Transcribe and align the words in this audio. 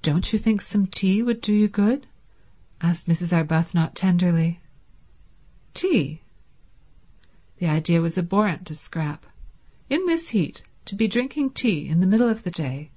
"Don't 0.00 0.32
you 0.32 0.38
think 0.38 0.62
some 0.62 0.86
tea 0.86 1.22
would 1.22 1.42
do 1.42 1.52
you 1.52 1.68
good?" 1.68 2.06
asked 2.80 3.06
Mrs. 3.06 3.30
Arbuthnot 3.30 3.94
tenderly. 3.94 4.58
Tea? 5.74 6.22
The 7.58 7.66
idea 7.66 8.00
was 8.00 8.16
abhorrent 8.16 8.66
to 8.68 8.74
Scrap. 8.74 9.26
In 9.90 10.06
this 10.06 10.30
heat 10.30 10.62
to 10.86 10.94
be 10.94 11.08
drinking 11.08 11.50
tea 11.50 11.86
in 11.90 12.00
the 12.00 12.06
middle 12.06 12.30
of 12.30 12.42
the 12.42 12.50
day. 12.50 12.90